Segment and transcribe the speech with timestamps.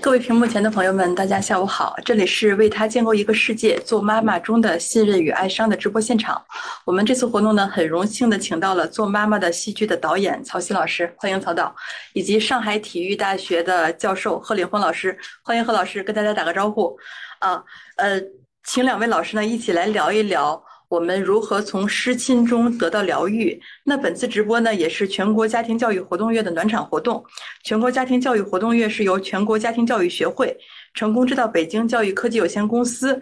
[0.00, 1.94] 各位屏幕前的朋友们，大家下午好！
[2.04, 6.42] 这里是为他建构一个世界，做妈妈中的信任与哀伤的直播现场。
[6.84, 11.74] 我们这次活动呢，很荣幸的请到了做妈妈的戏剧的导演曹曦老师，欢迎曹导，
[12.14, 16.96] 以及上海体育大学的教授贺领峰老师，欢迎贺老师跟大家打个招呼。
[17.38, 17.62] 啊，
[17.96, 18.20] 呃，
[18.64, 20.62] 请两位老师呢一起来聊一聊。
[20.88, 23.60] 我们如何从失亲中得到疗愈？
[23.84, 27.24] 那本次直播呢，也是全国家庭教育活动月的暖场活动。
[27.64, 30.56] 全国家庭教育活动月是由全国家庭教育学会、
[30.94, 33.20] 成功之道北京教育科技有限公司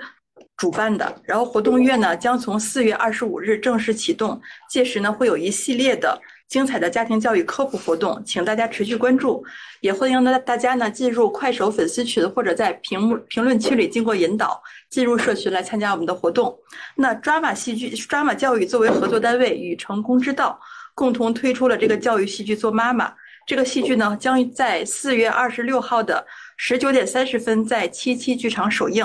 [0.57, 1.23] 主办的。
[1.25, 6.21] 然后活动月呢，将从四月二十五日正式启动，届时呢，会有一系列的。
[6.49, 9.45] 精彩的家庭教育科普活动，请大家持续关注，
[9.81, 16.57] 也欢迎呢大家呢进入快手粉丝群，或者在屏幕评论区里经过引导进入社群来参加我们的活动。
[16.97, 20.61] 那抓马戏剧、抓马教育作为合作单位，与成功之道
[20.95, 23.09] 共同推出了这个教育戏剧《做妈妈》。
[23.47, 26.25] 这个戏剧呢，将在四月二十六号的
[26.57, 29.05] 十九点三十分在七七剧场首映，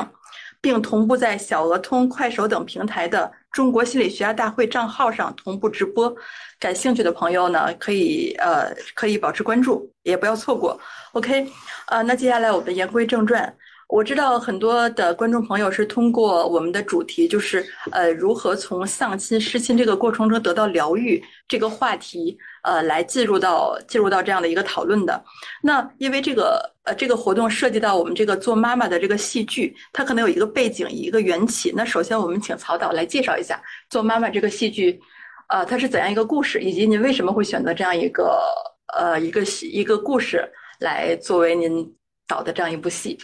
[0.61, 3.31] 并同步在小鹅通、快手等平台的。
[3.51, 6.15] 中国心理学家大会账号上同步直播，
[6.59, 10.79] 感兴趣的朋友呢，可以呃可以保持关注，也不要错过。
[11.13, 11.47] OK，
[11.87, 13.51] 呃，那接下来我们言归正传。
[13.89, 25.25] 我知道很多的观众朋友是通过我们的主题，就是呃如何从丧亲失亲这个过程中得到疗愈这个话题，呃来进入到进入到这样的一个讨论的。
[25.63, 31.73] 那因为这个呃这个活动涉及到我们这个做妈妈的这个戏剧，它可能有一个背景一个缘起。
[31.75, 34.99] 那首先我们请曹导来介绍一下做妈妈这个戏剧，
[35.47, 38.39] 呃它是怎样一个故事，以及您为什么会选择这样一个
[38.95, 40.47] 呃一个戏一个故事
[40.79, 41.91] 来作为您
[42.27, 43.17] 导的这样一部戏。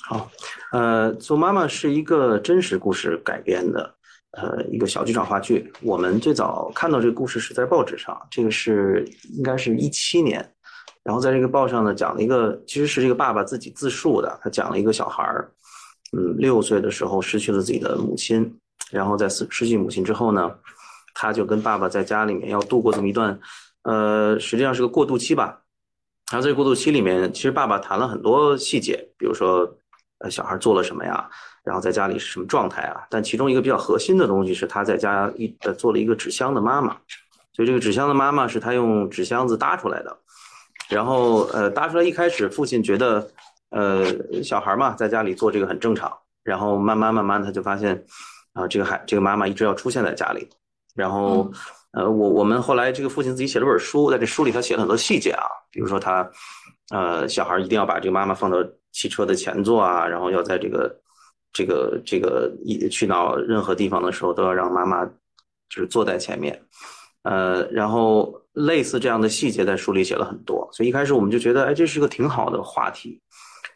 [0.00, 0.30] 好，
[0.72, 3.94] 呃，做妈妈是一个真实故事改编的，
[4.32, 5.70] 呃，一个小剧场话剧。
[5.82, 10.48] 我们最早看到这个故事是在报纸上，这个是应该是一七年，
[11.02, 15.50] 然后在这个报上呢讲了一个，其实是这个爸爸自己自述的，他讲了一个小孩儿，
[16.16, 18.58] 嗯，六岁的时候失去了自己的母亲，
[18.90, 20.54] 然后在失失去母亲之后呢，
[21.14, 23.38] 他就跟爸爸在家里面要度过这么一段，
[23.82, 25.60] 呃，实际上是个过渡期吧。
[26.32, 29.72] 然后在过渡期里面，其实爸爸谈了很多细节，比如说，
[30.18, 31.30] 呃，小孩做了什么呀？
[31.62, 33.06] 然后在家里是什么状态啊？
[33.08, 36.96] 但其中一个比较核心的东西是他在家一呃做了一个纸箱的妈妈，
[37.52, 40.18] 所以这个纸箱的妈妈是他用纸箱子搭出来的。
[40.88, 43.30] 然后呃搭出来一开始，父亲觉得
[43.70, 44.04] 呃
[44.42, 46.12] 小孩嘛在家里做这个很正常。
[46.42, 48.04] 然后慢慢慢慢他就发现
[48.52, 50.48] 啊这个孩这个妈妈一直要出现在家里，
[50.96, 51.48] 然后。
[51.96, 56.30] 呃，我我们后来这个父亲自己写了本书，在这书里他写了很多细节啊，比如说他，
[56.90, 58.58] 呃，小孩一定要把这个妈妈放到
[58.92, 60.94] 汽车的前座啊，然后要在这个
[61.54, 66.62] 这个这个一去到任何地方的时候都要让妈妈就是坐在前面，
[67.22, 73.18] 呃，然后类似这样的细节在书里写了很多，所以一开始我们就觉得，哎，这是个挺好的话题。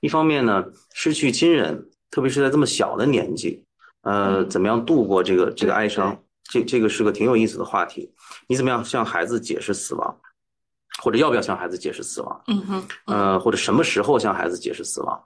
[0.03, 3.65] 一方面呢，失去亲人，特别是在这么小的年纪，
[4.03, 6.23] 呃，怎么样度过这个这个哀伤？
[6.51, 8.13] 这这个是个挺有意思的话题，
[8.49, 10.21] 你怎么样向孩子解释死亡，
[11.01, 12.43] 或者要不要向孩子解释死亡？
[12.49, 15.25] 嗯哼，呃，或者什么时候向孩子解释死亡？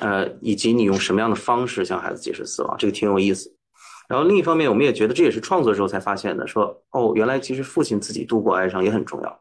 [0.00, 2.74] 呃，以及你用什么样的方式向孩子解释死亡？
[2.78, 3.54] 这个挺有意思。
[4.08, 9.40] 然后另一方面，我们也觉得这也是创作的时候才发现的，说哦，原来其实父亲自己度过哀伤也很重要。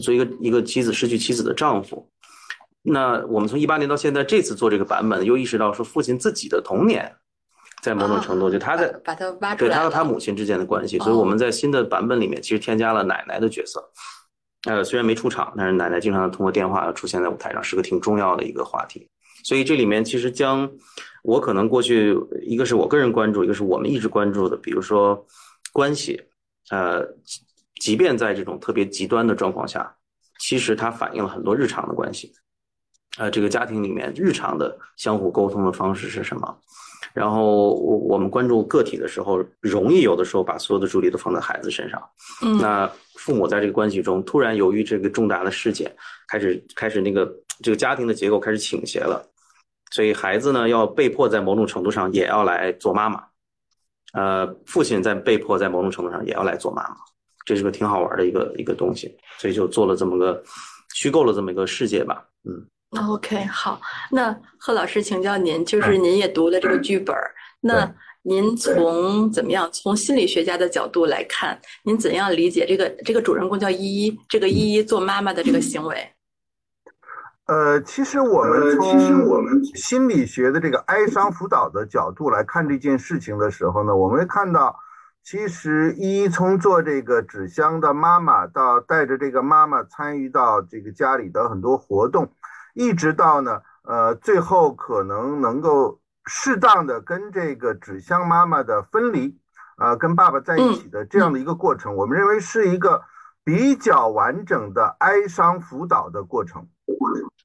[0.00, 2.10] 作为一个一个妻子失去妻子的丈夫，
[2.82, 7.16] 那我们从一八年到现在这次做这个版本，又意识到说父亲自己的童年。
[7.82, 13.82] 在某种程度，就他在把他挖出来，对他和他母亲之间的关系，所以我们在新的版本里面其实添加了奶奶的角色。
[14.66, 19.08] 呃，虽然没出场，但是奶奶经常通过电话出现在舞台上，是个挺重要的一个话题。
[19.44, 20.68] 所以这里面其实将
[21.22, 25.24] 我可能过去一个是我个人关注，一个是我们一直关注的，比如说
[25.72, 26.20] 关系，
[26.70, 27.06] 呃，
[27.80, 29.94] 即便在这种特别极端的状况下，
[30.40, 32.32] 其实它反映了很多日常的关系。
[33.18, 36.58] 呃，这个家庭里面日常的相互沟通的方式是什么？
[37.16, 41.98] 然后我我们关注个体的时候，容易有的时候把所有的注意力都放在孩子身上。
[42.42, 45.90] 嗯，那父母在这个关系中，突然由于这个重大的事件，
[46.28, 47.24] 开始开始那个
[47.62, 49.26] 这个家庭的结构开始倾斜了，
[49.92, 53.24] 所以孩子呢要被迫在某种程度上也要来做妈妈，
[54.12, 56.96] 呃，父亲在被迫在某种程度上也要来做妈妈，
[57.46, 60.44] 这是个挺好玩的一个一个东西，所以就做了这么个
[60.94, 62.62] 虚构了这么一个世界吧，嗯。
[62.90, 63.80] OK，好，
[64.10, 67.30] 那贺老师请教您，就是您也读了这个剧本儿，
[67.60, 67.92] 那
[68.22, 76.10] 您从怎么样从心理学家的角度来看，您怎样理解这个这个主人公叫依依，这个依依做妈妈的这个行为？
[77.46, 84.74] 呃，其实我们从我们心理学的这个哀伤辅导的角度来看这件事情的时候呢，我们会看到，
[85.22, 92.28] 其实依依从做这个纸箱的妈妈到带着这个妈妈参与到这个家里的很多活动。
[92.76, 99.34] 一直到呢，呃，最后可能能够适当的跟这个纸箱妈妈的分离，
[99.78, 103.02] 呃，跟爸爸在一起的这样的一个过程，我们认为是一个
[103.42, 106.68] 比较完整的哀伤辅导的过程。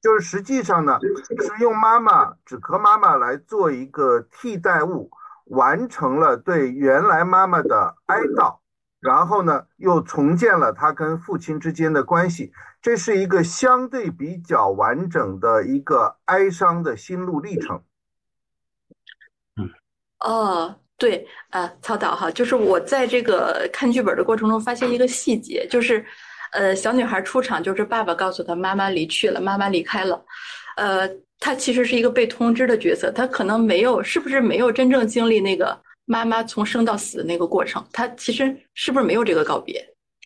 [0.02, 0.98] 就是实际上呢，
[1.40, 5.10] 是用妈妈纸壳妈妈来做一个替代物，
[5.46, 8.58] 完成了对原来妈妈的哀悼。
[9.02, 17.82] 然后呢，又重建了他跟父亲之间的关系，这是一个相对比较完整的一个哀伤的心路历程。
[19.56, 19.68] 嗯，
[20.20, 26.06] 哦，对，呃，曹导哈，就是我在这个看剧本的过程中发现一个细节，就是，
[26.52, 30.24] 呃，小女孩出场就是爸爸告诉她妈妈离去了，妈妈离开了，
[30.76, 31.10] 呃，
[31.40, 35.76] 她其实是一个被通知的角色，她可能没有，是不是没有真正经历那个。
[36.12, 39.80] 妈妈从生到死的那个过程，他其实是不是没有这个告别？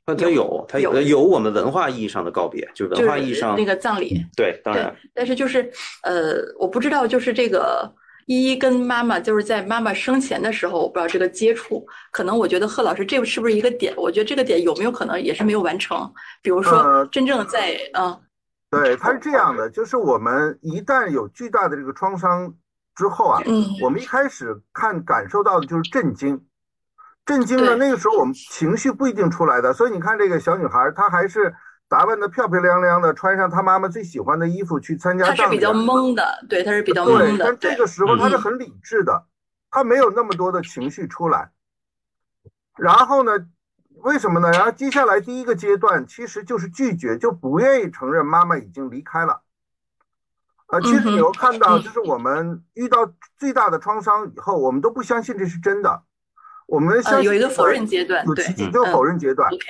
[0.07, 4.21] 啊，他有，他有有我们文化意义上的告别，就是文化意义上那个葬礼。
[4.37, 4.93] 对，当然。
[5.15, 5.71] 但是就是
[6.03, 7.89] 呃，我不知道，就是这个
[8.27, 13.95] 依依跟妈妈就是在妈妈生前的时候，我不知道这个接触，可能我觉得贺老师这是不是一个点？
[13.97, 16.13] 我觉得这个点有没有可能也是没有完成？
[16.43, 18.21] 比如说真正在嗯，
[18.71, 22.53] 对，他是这样的，就是我们一旦有巨大的这个创伤。
[22.97, 23.41] 之后啊，
[23.83, 26.45] 我们一开始看感受到的就是震惊，
[27.27, 31.55] 震惊的那个时候我们情绪不一定出来的，所以你看这个小女孩，她还是
[31.89, 35.39] 打扮的漂漂亮亮的，穿上她妈妈最喜欢的衣服去参加葬礼。
[35.39, 37.45] 她是比较懵的，对，她是比较懵的。
[37.45, 39.27] 但这个时候她是很理智的，
[39.71, 41.51] 她没有那么多的情绪出来。
[42.79, 43.33] 然后呢，
[44.03, 44.51] 为什么呢？
[44.53, 49.43] 然后接下来第一个阶段其实就是拒绝，就不愿意承认妈妈已经离开了。
[50.69, 56.03] 呃，其实你会看到，就是我们遇到最大的创伤以后，我们都不相信这是真的。
[56.67, 59.49] 我们相信有一个否认阶段，对，就否认阶段。
[59.49, 59.65] OK，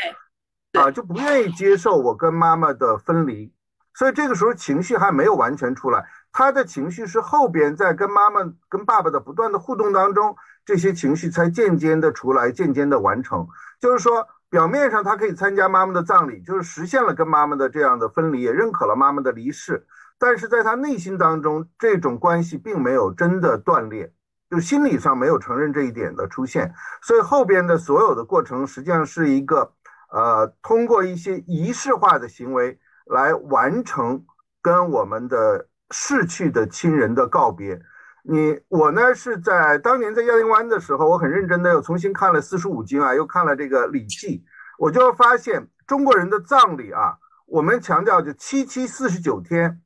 [0.80, 3.52] 啊，就不愿意接受我跟妈妈的分离，
[3.92, 6.06] 所以这个时候情绪还没有完全出来。
[6.32, 8.40] 他的情绪是后边在跟妈妈、
[8.70, 10.34] 跟爸爸的不断的互动当中，
[10.64, 13.46] 这些情绪才渐渐的出来，渐渐的完成。
[13.78, 19.86] 就是说，表面上他可以参加妈妈的葬礼，就是实现了跟妈妈的这样的分离，也认可了妈妈的离世。
[20.18, 24.12] 但是在他内心当中，这种关系并没有真的断裂，
[24.48, 26.72] 就心理上没有承认这一点的出现，
[27.02, 29.72] 所以后边的所有的过程实际上是一个，
[30.10, 34.24] 呃，通过一些仪式化的行为来完成
[34.62, 37.80] 跟我们的逝去的亲人的告别。
[38.22, 44.38] 你我呢是在当年在亚丁湾的时候，我很认真的又重新看了四书五经啊，又看了这个《礼记》，
[44.78, 49.82] 我就发现中国人的葬礼啊，我们强调就七七四十九天。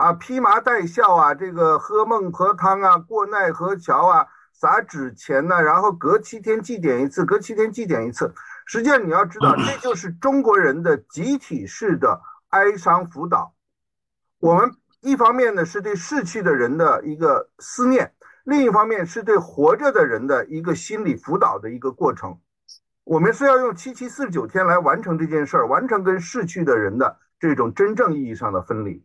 [0.00, 8.32] 啊，披麻戴孝啊，这个喝孟婆汤啊，过奈何桥啊，撒纸钱呢，然后隔七天祭奠一次，隔七天祭奠一次。
[8.64, 12.18] 实际上你要知道，这就是中国人的集体式的
[12.48, 13.52] 哀伤辅导。
[14.38, 18.14] 我们一方面呢是对逝去的人的一个思念，
[18.44, 22.38] 另一方面是对活着的人的一个心理辅导的一个过程。
[23.04, 29.04] 我们是要用七七四十九天来完成这件事儿，完成跟逝去的人的这种真正意义上的分离。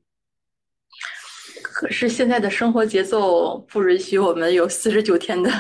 [1.75, 5.51] 可是现在的生活节奏不允许我们有四十九天的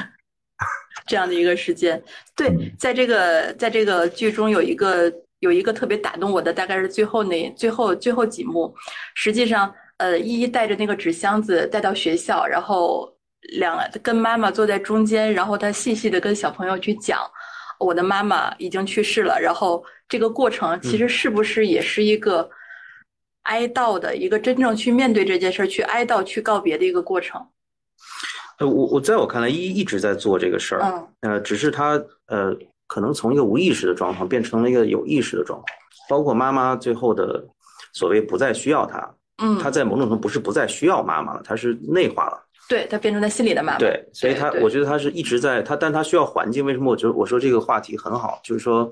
[1.07, 2.01] 这样的一个时间。
[2.37, 8.73] 对，在这个在这个剧中有一个有一个特别打动我的，大概是最后那最后最后几幕。
[9.13, 13.13] 实际上，呃，依依带着那个纸箱子带到学校，然后
[13.59, 17.19] 两跟妈妈坐在中间，然后他细细的跟小朋友去讲，
[17.77, 19.37] 我的妈妈已经去世了。
[19.37, 22.49] 然后这个过程其实是不是也是一个？
[23.45, 27.43] 哀悼的一个真正去面对这件事儿，去哀悼、去告别的一个过程。
[28.59, 30.81] 呃，我我在我看来，一一直在做这个事儿，
[31.21, 32.55] 嗯，呃，只是他呃，
[32.87, 35.67] 可能从一个无意识的状况变成了一个有意识的状况。
[36.07, 37.43] 包括妈妈最后的
[37.93, 43.79] 所谓不再需要他，嗯，他在某种程度不是不再需要妈妈了，他是内化了，对他变成他心里的妈妈。
[43.79, 46.65] 对，所以他我觉得他是一直在他，但他需要环境。
[46.65, 46.91] 为什么？
[46.91, 48.91] 我觉得我说这个话题很好，就是说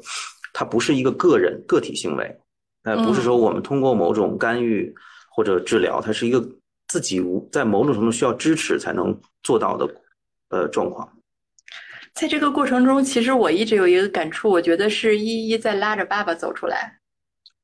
[0.51, 2.39] 他不是一个个人个体行为。
[2.84, 4.94] 呃，不是说我们通过某种干预
[5.30, 6.46] 或者治疗，它是一个
[6.90, 9.88] 自己无在某种程度需要支持才能做到的
[10.50, 11.08] 呃状况。
[12.13, 17.00] 在这个过程中，其实我一直有一个感触，我觉得是依依在拉着爸爸走出来。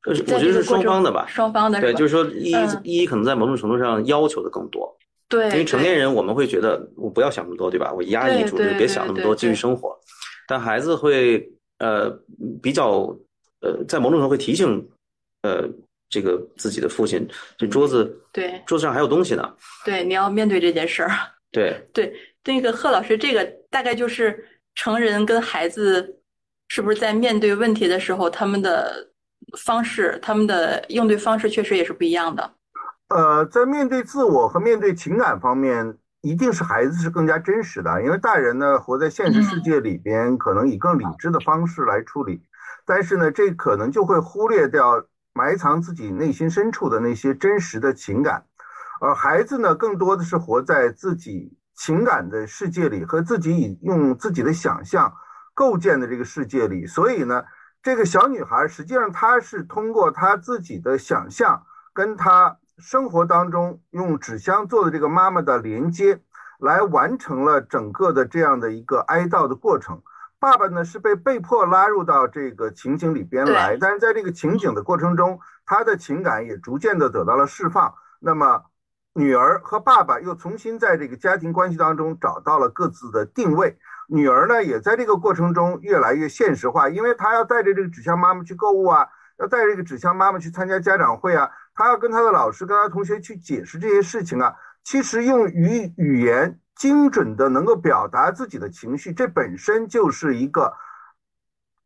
[0.07, 1.79] 呃，我觉得是双方的吧，双方的。
[1.79, 2.51] 对，就是说依
[2.83, 4.97] 依依可能在某种程度上要求的更多。
[5.27, 7.93] 对，因为成年人我们会觉得我不要想那么多，对吧？
[7.93, 9.95] 我压抑住，就别想那么多，继续生活。
[10.47, 11.47] 但孩子会
[11.77, 12.09] 呃
[12.63, 13.15] 比较
[13.61, 14.89] 呃在某种程度会提醒。
[15.43, 15.69] 呃，
[16.09, 17.27] 这个自己的父亲，
[17.57, 19.53] 这桌子，对，桌子上还有东西呢。
[19.85, 21.09] 对，你要面对这件事儿。
[21.51, 26.21] 对对，那个贺老师，这个大概就是成人跟孩子
[26.67, 29.09] 是不是在面对问题的时候，他们的
[29.57, 32.53] 方式，他们的应对方式确实也是不一样的。
[33.07, 42.39] 呃，在面对自我和面对情感方面，一定是孩子是更加真实的，因为大人呢活在现实世界里边，可能以更理智的方式来处理，
[42.85, 45.03] 但是呢，这可能就会忽略掉
[45.39, 48.43] 埋藏自己内心深处的那些真实的情感，
[48.99, 55.13] 而孩子呢，更多的是活在自己情感的世界里，和自己以用自己的想象
[55.53, 57.45] 构建的这个世界里，所以呢。
[57.81, 66.19] 这个小女孩实际上她是通过她自己的想象，跟她生活当中用纸箱做的这个妈妈的连接，
[66.59, 70.01] 来完成了整个的这样的一个哀悼的过程。
[70.39, 77.93] 爸爸呢是被被迫拉入到这个情景里边来，但是在这个情景的过程中，他的情感也逐渐的得到了释放。
[78.19, 78.63] 那么，
[79.13, 83.77] 女儿和爸爸又重新在这个家庭关系当中找到了各自的定位。
[84.07, 94.55] 女儿呢，也在这个过程中越来越现实化，因为她要带着这个纸箱妈妈去购物啊，要带着这个纸箱妈妈去参加家长会啊，她要跟她的老师、跟她同学去解释这些事情啊。
[94.83, 100.73] 其实用语语言精准的能够表达自己的情绪，这本身就是一个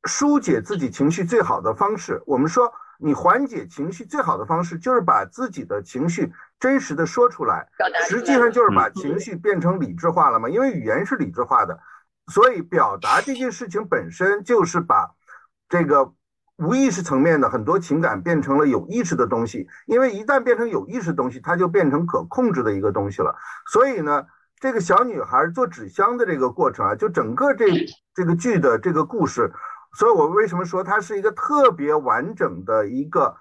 [0.04, 2.22] 疏解自己情绪最好的方式。
[2.28, 7.68] 我们说，你缓解情绪最好的方式就是把自己的情绪真实的说出来，
[8.08, 11.80] 实际上就是把情绪变成理智化了嘛，因为语言是理智化的。
[12.28, 15.10] 所以，表达这件事情本身就是把
[15.68, 16.14] 这个
[16.58, 19.68] 无意识层面的很多情感变成了有意识的东西。
[19.88, 23.36] 因为一旦变成有意识的东西，它就变成可控制的一个东西了。
[23.66, 24.26] 所以呢，
[24.64, 27.66] 这个小女孩做纸箱的这个过程啊，就整个这
[28.16, 29.52] 这个剧的这个故事，
[29.98, 33.36] 所以我为什么说它是一个特别完整的一个。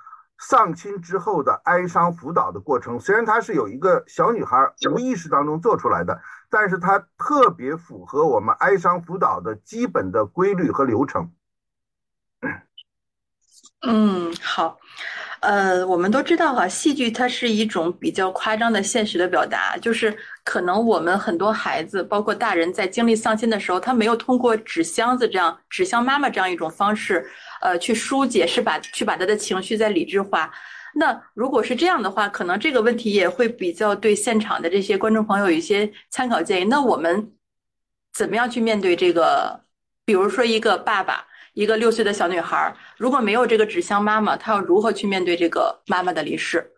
[0.48, 4.56] 丧亲之后的哀伤辅导的过程，虽然它是有一个小女孩
[4.90, 11.30] 无意识当中做出来的，但是它特别符合我们哀伤辅导的基本的规律和流程。
[13.86, 14.80] 嗯，好，
[15.42, 27.26] 呃，我们都知道哈，戏剧它是一种比较夸张的现实的表达，就是可能我们很多孩子，包括大人在经历丧亲的时候，他没有通过纸箱子这样纸箱妈妈这样一种方式。
[27.60, 30.50] 呃，去疏解是把去把他的情绪再理智化。
[30.94, 36.64] 那如果是这样的话，可能这个问题也会比较对现场的这些观众朋友有一些参考建议。
[36.64, 37.32] 那我们
[38.14, 39.60] 怎么样去面对这个？
[40.04, 46.72] 比如说一个爸爸，一个六岁的小女孩，如果没有这个纸箱妈妈，她要如何去面对这个妈妈的离世？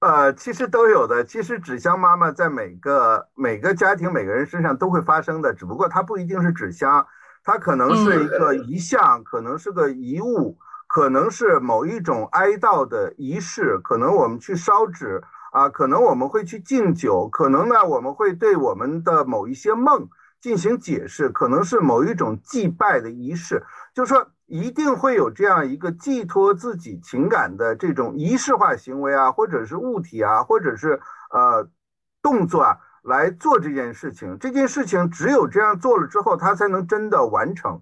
[0.00, 1.24] 呃，其实都有的。
[1.24, 7.06] 其实纸箱妈妈在每个每个家庭每个人身上都会发生的，只不过它不一定是纸箱。
[7.44, 15.22] 它可能是一个遗像，可能是个遗物，可能是某一种哀悼的仪式，可能我们去烧纸
[15.52, 20.08] 啊，可能我们会去敬酒，可能呢我们会对我们的某一些梦
[20.40, 23.64] 进行解释，可能是某一种祭拜的仪式，
[23.94, 31.68] 就是说一定会有这样一个寄托自己情感的这种仪式化行为啊，或者是物体啊，或者是呃
[32.22, 32.78] 动作啊。
[33.04, 37.80] 来做这件事情，这件事情只有这样做了之后，他才能真的完成。